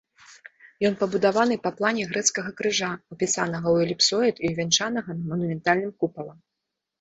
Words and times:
Ён 0.87 0.93
пабудаваны 1.01 1.57
па 1.65 1.71
плане 1.81 2.01
грэцкага 2.13 2.51
крыжа, 2.61 2.89
упісанага 3.17 3.67
ў 3.75 3.87
эліпсоід 3.87 4.35
і 4.43 4.47
увянчанага 4.55 5.09
манументальным 5.29 5.91
купалам. 6.01 6.37